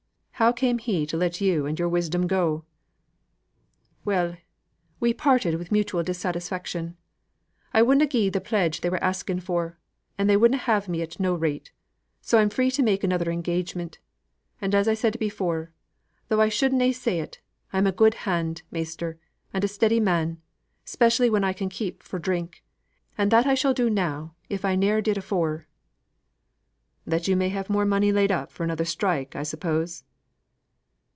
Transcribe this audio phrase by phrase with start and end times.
[0.41, 2.65] How came he to let you and your wisdom go?"
[4.03, 4.37] "Well,
[4.99, 6.97] we parted wi' mutual dissatisfaction.
[7.75, 9.43] I wouldn't gi'e the pledge they were asking;
[10.17, 11.71] and they wouldn't have me at no rate.
[12.23, 13.99] So I'm free to make another engagement;
[14.59, 15.73] and as I said before,
[16.27, 17.39] though I should na' say it,
[17.71, 19.19] I'm a good hand, measter,
[19.53, 20.41] and a steady man
[20.85, 22.63] specially when I can keep fro' drink;
[23.15, 25.67] and that I shall do now, if I ne'er did afore."
[27.05, 30.01] "That you may have more money laid up for another strike, I suppose?"